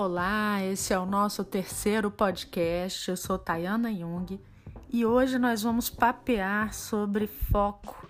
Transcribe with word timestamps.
Olá, 0.00 0.62
esse 0.62 0.92
é 0.94 0.98
o 0.98 1.04
nosso 1.04 1.42
terceiro 1.42 2.08
podcast. 2.08 3.10
Eu 3.10 3.16
sou 3.16 3.36
Tayana 3.36 3.92
Jung 3.92 4.40
e 4.88 5.04
hoje 5.04 5.40
nós 5.40 5.64
vamos 5.64 5.90
papear 5.90 6.72
sobre 6.72 7.26
foco. 7.26 8.08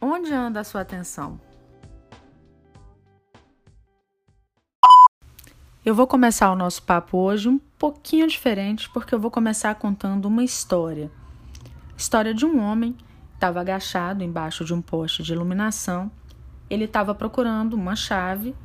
Onde 0.00 0.34
anda 0.34 0.58
a 0.58 0.64
sua 0.64 0.80
atenção? 0.80 1.40
Eu 5.84 5.94
vou 5.94 6.08
começar 6.08 6.50
o 6.50 6.56
nosso 6.56 6.82
papo 6.82 7.16
hoje 7.18 7.48
um 7.48 7.58
pouquinho 7.78 8.26
diferente 8.26 8.90
porque 8.90 9.14
eu 9.14 9.20
vou 9.20 9.30
começar 9.30 9.72
contando 9.76 10.26
uma 10.26 10.42
história. 10.42 11.08
História 11.96 12.34
de 12.34 12.44
um 12.44 12.60
homem 12.60 12.94
que 12.94 13.04
estava 13.34 13.60
agachado 13.60 14.24
embaixo 14.24 14.64
de 14.64 14.74
um 14.74 14.82
poste 14.82 15.22
de 15.22 15.32
iluminação. 15.32 16.10
Ele 16.68 16.86
estava 16.86 17.14
procurando 17.14 17.74
uma 17.74 17.94
chave 17.94 18.56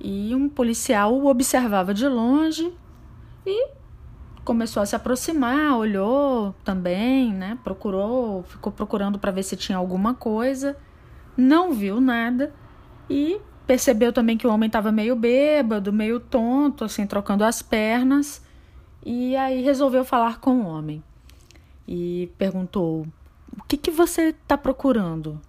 e 0.00 0.34
um 0.34 0.48
policial 0.48 1.14
o 1.14 1.26
observava 1.26 1.92
de 1.92 2.06
longe 2.06 2.72
e 3.46 3.68
começou 4.44 4.82
a 4.82 4.86
se 4.86 4.96
aproximar, 4.96 5.76
olhou 5.76 6.54
também, 6.64 7.32
né? 7.32 7.58
Procurou, 7.62 8.42
ficou 8.44 8.72
procurando 8.72 9.18
para 9.18 9.30
ver 9.30 9.42
se 9.42 9.56
tinha 9.56 9.76
alguma 9.76 10.14
coisa, 10.14 10.76
não 11.36 11.72
viu 11.72 12.00
nada 12.00 12.54
e 13.10 13.40
percebeu 13.66 14.12
também 14.12 14.38
que 14.38 14.46
o 14.46 14.50
homem 14.50 14.66
estava 14.66 14.90
meio 14.90 15.14
bêbado, 15.14 15.92
meio 15.92 16.18
tonto, 16.18 16.84
assim, 16.84 17.06
trocando 17.06 17.44
as 17.44 17.60
pernas. 17.60 18.42
E 19.04 19.36
aí 19.36 19.62
resolveu 19.62 20.04
falar 20.04 20.40
com 20.40 20.62
o 20.62 20.66
homem 20.66 21.02
e 21.86 22.30
perguntou: 22.38 23.06
O 23.56 23.62
que, 23.68 23.76
que 23.76 23.90
você 23.90 24.28
está 24.28 24.56
procurando? 24.56 25.40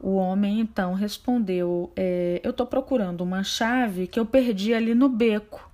O 0.00 0.16
homem 0.16 0.60
então 0.60 0.94
respondeu: 0.94 1.90
é, 1.96 2.40
Eu 2.42 2.50
estou 2.50 2.66
procurando 2.66 3.22
uma 3.22 3.42
chave 3.42 4.06
que 4.06 4.20
eu 4.20 4.26
perdi 4.26 4.74
ali 4.74 4.94
no 4.94 5.08
beco. 5.08 5.70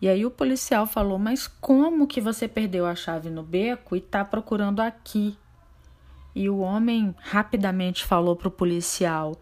E 0.00 0.08
aí 0.08 0.24
o 0.24 0.30
policial 0.30 0.86
falou: 0.86 1.18
Mas 1.18 1.46
como 1.46 2.06
que 2.06 2.20
você 2.20 2.46
perdeu 2.46 2.86
a 2.86 2.94
chave 2.94 3.30
no 3.30 3.42
beco 3.42 3.94
e 3.94 3.98
está 3.98 4.24
procurando 4.24 4.80
aqui? 4.80 5.36
E 6.34 6.48
o 6.48 6.58
homem 6.58 7.14
rapidamente 7.18 8.04
falou 8.04 8.36
para 8.36 8.48
o 8.48 8.50
policial: 8.50 9.36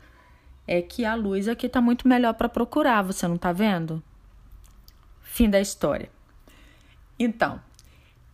É 0.67 0.81
que 0.83 1.05
a 1.05 1.15
luz 1.15 1.47
aqui 1.49 1.67
está 1.67 1.81
muito 1.81 2.09
melhor 2.09 2.35
para 2.35 2.49
procurar, 2.49 3.03
você 3.03 3.29
não 3.29 3.37
está 3.37 3.53
vendo? 3.53 4.03
Fim 5.23 5.49
da 5.49 5.61
história. 5.61 6.11
Então, 7.19 7.61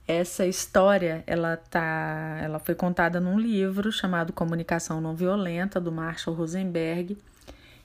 essa 0.06 0.46
história, 0.46 1.24
ela 1.26 1.56
tá, 1.56 2.38
ela 2.42 2.58
foi 2.58 2.74
contada 2.74 3.20
num 3.20 3.38
livro 3.38 3.90
chamado 3.90 4.32
Comunicação 4.32 5.00
Não 5.00 5.14
Violenta 5.14 5.80
do 5.80 5.90
Marshall 5.90 6.36
Rosenberg, 6.36 7.18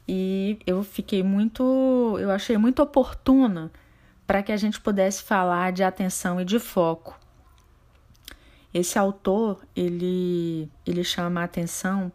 e 0.08 0.59
eu 0.66 0.83
fiquei 0.83 1.23
muito, 1.23 2.17
eu 2.19 2.30
achei 2.31 2.58
muito 2.58 2.81
oportuna 2.81 3.72
para 4.27 4.44
que 4.44 4.52
a 4.52 4.58
gente 4.58 4.80
pudesse 4.80 5.23
falar 5.23 5.72
de 5.72 5.83
atenção 5.83 6.39
e 6.39 6.45
de 6.45 6.59
foco. 6.59 7.19
Esse 8.73 8.97
autor, 8.97 9.61
ele, 9.75 10.69
ele 10.86 11.03
chama 11.03 11.42
a 11.42 11.44
atenção 11.44 12.11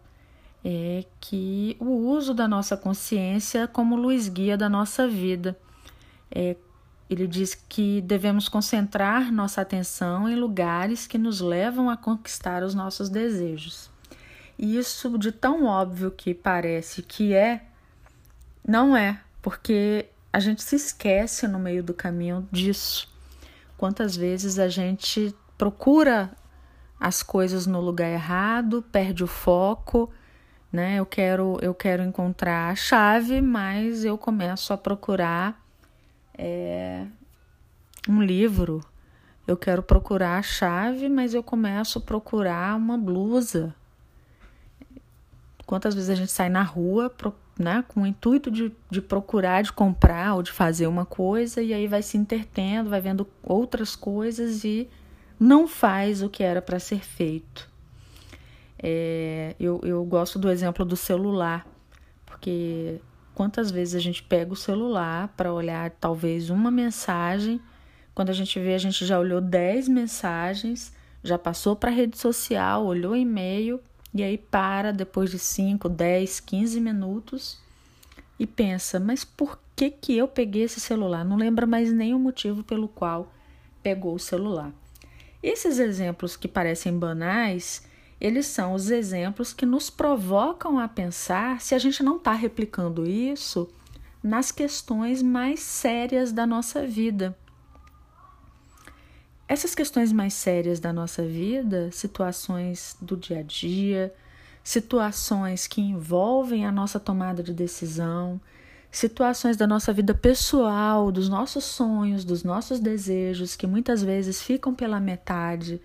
é 0.69 1.05
que 1.21 1.77
o 1.79 2.09
uso 2.09 2.35
da 2.35 2.49
nossa 2.49 2.77
consciência 2.77 3.69
como 3.69 3.95
luz 3.95 4.29
guia 4.29 4.57
da 4.57 4.69
nossa 4.69 5.07
vida, 5.07 5.57
é, 6.29 6.57
ele 7.09 7.27
diz 7.27 7.55
que 7.55 8.01
devemos 8.01 8.49
concentrar 8.49 9.33
nossa 9.33 9.61
atenção 9.61 10.29
em 10.29 10.35
lugares 10.35 11.07
que 11.07 11.17
nos 11.17 11.41
levam 11.41 11.89
a 11.89 11.97
conquistar 11.97 12.63
os 12.63 12.75
nossos 12.75 13.09
desejos. 13.09 13.91
E 14.59 14.77
isso, 14.77 15.17
de 15.19 15.31
tão 15.31 15.67
óbvio 15.67 16.11
que 16.11 16.35
parece 16.35 17.03
que 17.03 17.35
é, 17.35 17.65
não 18.67 18.97
é, 18.97 19.21
porque 19.41 20.07
a 20.33 20.41
gente 20.41 20.63
se 20.63 20.77
esquece 20.77 21.47
no 21.47 21.59
meio 21.59 21.83
do 21.83 21.95
caminho 21.95 22.49
disso. 22.51 23.09
Quantas 23.77 24.17
vezes 24.17 24.59
a 24.59 24.69
gente 24.69 25.35
procura 25.57 26.31
as 26.99 27.23
coisas 27.23 27.67
no 27.67 27.81
lugar 27.81 28.11
errado, 28.11 28.83
perde 28.91 29.23
o 29.23 29.27
foco, 29.27 30.11
né? 30.73 30.99
Eu 30.99 31.07
quero, 31.07 31.59
eu 31.63 31.75
quero 31.75 32.03
encontrar 32.03 32.71
a 32.71 32.75
chave, 32.75 33.41
mas 33.41 34.05
eu 34.05 34.19
começo 34.19 34.73
a 34.73 34.79
procurar 34.79 35.66
é, 36.37 37.07
um 38.09 38.23
livro. 38.23 38.81
Eu 39.47 39.57
quero 39.57 39.83
procurar 39.83 40.39
a 40.39 40.43
chave, 40.43 41.09
mas 41.09 41.33
eu 41.33 41.43
começo 41.43 41.99
a 41.99 42.03
procurar 42.03 42.77
uma 42.77 42.99
blusa. 42.99 43.75
Quantas 45.65 45.95
vezes 45.95 46.11
a 46.11 46.15
gente 46.15 46.31
sai 46.31 46.49
na 46.49 46.63
rua 46.63 47.13
né, 47.59 47.85
com 47.89 48.03
o 48.03 48.07
intuito 48.07 48.51
de, 48.51 48.73
de 48.91 49.01
procurar, 49.01 49.63
de 49.63 49.73
comprar 49.73 50.35
ou 50.35 50.43
de 50.43 50.53
fazer 50.53 50.87
uma 50.87 51.07
coisa, 51.07 51.63
e 51.63 51.73
aí 51.73 51.87
vai 51.87 52.03
se 52.03 52.17
intertendo, 52.17 52.91
vai 52.91 53.01
vendo 53.01 53.27
outras 53.43 53.97
coisas 53.97 54.65
e 54.65 54.89
não 55.39 55.67
faz 55.67 56.23
o 56.23 56.29
que 56.29 56.43
era 56.43 56.61
para 56.61 56.79
ser 56.79 57.01
feito. 57.01 57.69
É, 58.79 59.57
eu, 59.59 59.81
eu 59.83 60.05
gosto 60.05 60.39
do 60.39 60.51
exemplo 60.51 60.85
do 60.85 60.97
celular, 60.97 61.67
porque 62.25 63.01
Quantas 63.37 63.71
vezes 63.71 63.95
a 63.95 63.99
gente 63.99 64.23
pega 64.23 64.55
o 64.55 64.57
celular 64.57 65.29
para 65.37 65.53
olhar 65.53 65.91
talvez 65.91 66.49
uma 66.49 66.71
mensagem, 66.71 67.61
quando 68.15 68.31
a 68.31 68.33
gente 68.33 68.59
vê, 68.59 68.73
a 68.73 68.79
gente 68.79 69.05
já 69.05 69.19
olhou 69.19 69.43
10 69.43 69.89
mensagens, 69.89 70.91
já 71.23 71.37
passou 71.37 71.77
para 71.77 71.91
a 71.91 71.93
rede 71.93 72.17
social, 72.17 72.87
olhou 72.87 73.15
e-mail 73.15 73.79
e 74.15 74.23
aí 74.23 74.39
para 74.39 74.91
depois 74.91 75.31
de 75.31 75.39
5, 75.39 75.87
10, 75.87 76.41
15 76.41 76.81
minutos 76.81 77.61
e 78.39 78.47
pensa: 78.47 78.99
mas 78.99 79.23
por 79.23 79.61
que, 79.77 79.91
que 79.91 80.17
eu 80.17 80.27
peguei 80.27 80.63
esse 80.63 80.81
celular? 80.81 81.23
Não 81.23 81.37
lembra 81.37 81.67
mais 81.67 81.93
nenhum 81.93 82.19
motivo 82.19 82.65
pelo 82.65 82.89
qual 82.89 83.31
pegou 83.83 84.15
o 84.15 84.19
celular. 84.19 84.73
Esses 85.43 85.79
exemplos 85.79 86.39
que 86.39 86.49
parecem 86.49 86.99
banais 86.99 87.86
eles 88.21 88.47
são 88.47 88.73
os 88.73 88.91
exemplos 88.91 89.53
que 89.53 89.67
nos 89.67 89.91
provocam 89.91 90.79
a 90.79 90.89
pensar 90.89 91.61
se 91.61 91.75
a 91.75 91.79
gente 91.79 92.03
não 92.03 92.17
está 92.17 92.33
replicando 92.33 93.07
isso 93.07 93.69
nas 94.23 94.51
questões 94.51 95.23
mais 95.23 95.61
sérias 95.61 96.33
da 96.33 96.47
nossa 96.47 96.87
vida. 96.87 97.37
Essas 99.49 99.75
questões 99.75 100.13
mais 100.13 100.35
sérias 100.35 100.81
da 100.81 100.93
nossa 100.93 101.25
vida, 101.25 101.91
situações 101.93 102.97
do 103.01 103.17
dia 103.17 103.41
a 103.41 103.43
dia, 103.43 104.13
situações 104.65 105.69
que 105.69 105.81
envolvem 105.81 106.67
a 106.67 106.73
nossa 106.73 106.99
tomada 106.99 107.43
de 107.43 107.53
decisão, 107.53 108.41
situações 108.91 109.57
da 109.57 109.67
nossa 109.67 109.93
vida 109.93 110.15
pessoal, 110.15 111.13
dos 111.13 111.29
nossos 111.29 111.63
sonhos, 111.65 112.25
dos 112.25 112.43
nossos 112.43 112.81
desejos, 112.81 113.55
que 113.55 113.67
muitas 113.67 114.03
vezes 114.03 114.43
ficam 114.43 114.75
pela 114.75 114.99
metade 114.99 115.81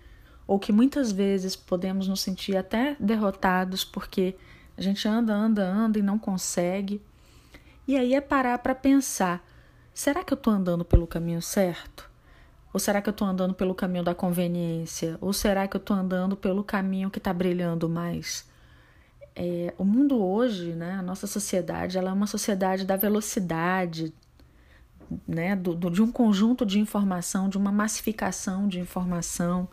ou 0.46 0.58
que 0.58 0.72
muitas 0.72 1.12
vezes 1.12 1.56
podemos 1.56 2.08
nos 2.08 2.20
sentir 2.20 2.56
até 2.56 2.96
derrotados 2.98 3.84
porque 3.84 4.34
a 4.76 4.80
gente 4.80 5.06
anda, 5.06 5.34
anda, 5.34 5.64
anda 5.64 5.98
e 5.98 6.02
não 6.02 6.18
consegue. 6.18 7.00
E 7.86 7.96
aí 7.96 8.14
é 8.14 8.20
parar 8.20 8.58
para 8.58 8.74
pensar: 8.74 9.44
será 9.92 10.24
que 10.24 10.32
eu 10.32 10.36
estou 10.36 10.52
andando 10.52 10.84
pelo 10.84 11.06
caminho 11.06 11.42
certo? 11.42 12.10
Ou 12.72 12.80
será 12.80 13.02
que 13.02 13.08
eu 13.08 13.12
estou 13.12 13.28
andando 13.28 13.52
pelo 13.52 13.74
caminho 13.74 14.02
da 14.02 14.14
conveniência? 14.14 15.18
Ou 15.20 15.32
será 15.32 15.68
que 15.68 15.76
eu 15.76 15.80
estou 15.80 15.94
andando 15.94 16.36
pelo 16.36 16.64
caminho 16.64 17.10
que 17.10 17.18
está 17.18 17.32
brilhando 17.32 17.88
mais? 17.88 18.50
É, 19.36 19.74
o 19.76 19.84
mundo 19.84 20.22
hoje, 20.22 20.72
né, 20.72 20.92
a 20.92 21.02
nossa 21.02 21.26
sociedade, 21.26 21.98
ela 21.98 22.10
é 22.10 22.12
uma 22.12 22.26
sociedade 22.26 22.84
da 22.84 22.96
velocidade, 22.96 24.12
né, 25.28 25.54
do, 25.54 25.74
do, 25.74 25.90
de 25.90 26.02
um 26.02 26.10
conjunto 26.10 26.64
de 26.64 26.78
informação, 26.78 27.48
de 27.48 27.58
uma 27.58 27.72
massificação 27.72 28.66
de 28.66 28.80
informação 28.80 29.68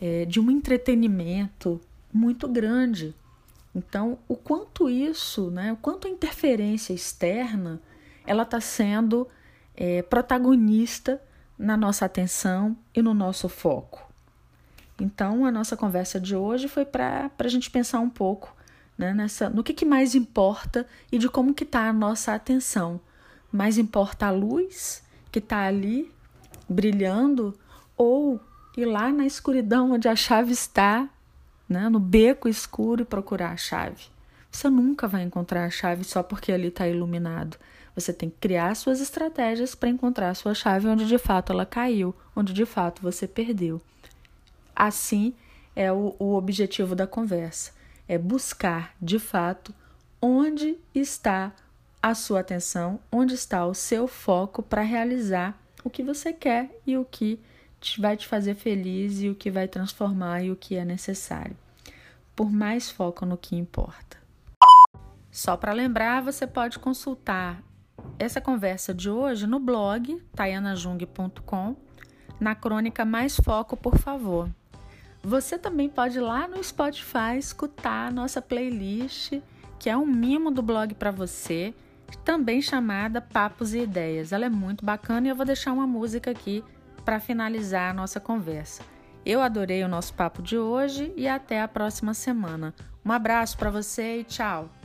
é, 0.00 0.24
de 0.24 0.40
um 0.40 0.50
entretenimento 0.50 1.80
muito 2.12 2.48
grande. 2.48 3.14
Então, 3.74 4.18
o 4.26 4.36
quanto 4.36 4.88
isso, 4.88 5.50
né, 5.50 5.72
o 5.72 5.76
quanto 5.76 6.06
a 6.06 6.10
interferência 6.10 6.92
externa, 6.92 7.80
ela 8.26 8.42
está 8.42 8.60
sendo 8.60 9.28
é, 9.76 10.02
protagonista 10.02 11.22
na 11.58 11.76
nossa 11.76 12.04
atenção 12.04 12.76
e 12.94 13.02
no 13.02 13.14
nosso 13.14 13.48
foco. 13.48 14.06
Então, 15.00 15.44
a 15.44 15.52
nossa 15.52 15.76
conversa 15.76 16.18
de 16.18 16.34
hoje 16.34 16.66
foi 16.66 16.84
para 16.84 17.30
a 17.38 17.48
gente 17.48 17.70
pensar 17.70 18.00
um 18.00 18.10
pouco 18.10 18.54
né, 18.96 19.14
nessa, 19.14 19.48
no 19.48 19.62
que, 19.62 19.72
que 19.72 19.84
mais 19.84 20.14
importa 20.14 20.86
e 21.10 21.18
de 21.18 21.28
como 21.28 21.54
que 21.54 21.62
está 21.62 21.88
a 21.88 21.92
nossa 21.92 22.34
atenção. 22.34 23.00
Mais 23.50 23.78
importa 23.78 24.26
a 24.26 24.30
luz 24.30 25.02
que 25.30 25.38
está 25.38 25.66
ali 25.66 26.12
brilhando 26.68 27.56
ou 27.96 28.40
ir 28.78 28.84
lá 28.84 29.10
na 29.10 29.26
escuridão 29.26 29.92
onde 29.92 30.08
a 30.08 30.14
chave 30.14 30.52
está, 30.52 31.08
né, 31.68 31.88
no 31.88 31.98
beco 31.98 32.48
escuro 32.48 33.02
e 33.02 33.04
procurar 33.04 33.50
a 33.50 33.56
chave. 33.56 34.04
Você 34.50 34.70
nunca 34.70 35.08
vai 35.08 35.22
encontrar 35.22 35.64
a 35.64 35.70
chave 35.70 36.04
só 36.04 36.22
porque 36.22 36.52
ali 36.52 36.68
está 36.68 36.86
iluminado. 36.86 37.56
Você 37.94 38.12
tem 38.12 38.30
que 38.30 38.36
criar 38.38 38.74
suas 38.76 39.00
estratégias 39.00 39.74
para 39.74 39.88
encontrar 39.88 40.30
a 40.30 40.34
sua 40.34 40.54
chave 40.54 40.86
onde 40.86 41.06
de 41.06 41.18
fato 41.18 41.52
ela 41.52 41.66
caiu, 41.66 42.14
onde 42.36 42.52
de 42.52 42.64
fato 42.64 43.02
você 43.02 43.26
perdeu. 43.26 43.82
Assim 44.74 45.34
é 45.74 45.92
o, 45.92 46.14
o 46.18 46.36
objetivo 46.36 46.94
da 46.94 47.06
conversa: 47.06 47.72
é 48.08 48.16
buscar 48.16 48.94
de 49.02 49.18
fato 49.18 49.74
onde 50.22 50.78
está 50.94 51.52
a 52.00 52.14
sua 52.14 52.40
atenção 52.40 53.00
onde 53.10 53.34
está 53.34 53.66
o 53.66 53.74
seu 53.74 54.06
foco 54.06 54.62
para 54.62 54.82
realizar 54.82 55.60
o 55.82 55.90
que 55.90 56.02
você 56.02 56.32
quer 56.32 56.70
e 56.86 56.96
o 56.96 57.04
que 57.04 57.40
vai 57.98 58.16
te 58.16 58.26
fazer 58.26 58.54
feliz 58.54 59.20
e 59.20 59.28
o 59.28 59.34
que 59.34 59.50
vai 59.50 59.68
transformar 59.68 60.42
e 60.42 60.50
o 60.50 60.56
que 60.56 60.76
é 60.76 60.84
necessário. 60.84 61.56
Por 62.34 62.50
mais 62.50 62.90
foco 62.90 63.24
no 63.24 63.36
que 63.36 63.56
importa. 63.56 64.18
Só 65.30 65.56
para 65.56 65.72
lembrar, 65.72 66.22
você 66.22 66.46
pode 66.46 66.78
consultar 66.78 67.62
essa 68.18 68.40
conversa 68.40 68.92
de 68.92 69.08
hoje 69.08 69.46
no 69.46 69.60
blog 69.60 70.20
tayanajung.com, 70.34 71.76
na 72.40 72.54
crônica 72.54 73.04
Mais 73.04 73.36
Foco, 73.36 73.76
por 73.76 73.96
favor. 73.98 74.48
Você 75.22 75.58
também 75.58 75.88
pode 75.88 76.18
ir 76.18 76.20
lá 76.20 76.46
no 76.48 76.62
Spotify 76.62 77.36
escutar 77.38 78.08
a 78.08 78.10
nossa 78.10 78.40
playlist, 78.40 79.40
que 79.78 79.90
é 79.90 79.96
um 79.96 80.06
mimo 80.06 80.50
do 80.50 80.62
blog 80.62 80.94
para 80.94 81.10
você, 81.10 81.74
também 82.24 82.62
chamada 82.62 83.20
Papos 83.20 83.74
e 83.74 83.80
Ideias. 83.80 84.32
Ela 84.32 84.46
é 84.46 84.50
muito 84.50 84.84
bacana 84.84 85.26
e 85.26 85.30
eu 85.30 85.36
vou 85.36 85.44
deixar 85.44 85.72
uma 85.72 85.86
música 85.86 86.30
aqui 86.30 86.64
para 87.08 87.18
finalizar 87.18 87.90
a 87.90 87.94
nossa 87.94 88.20
conversa. 88.20 88.82
Eu 89.24 89.40
adorei 89.40 89.82
o 89.82 89.88
nosso 89.88 90.12
papo 90.12 90.42
de 90.42 90.58
hoje 90.58 91.10
e 91.16 91.26
até 91.26 91.62
a 91.62 91.66
próxima 91.66 92.12
semana. 92.12 92.74
Um 93.02 93.10
abraço 93.10 93.56
para 93.56 93.70
você 93.70 94.20
e 94.20 94.24
tchau! 94.24 94.77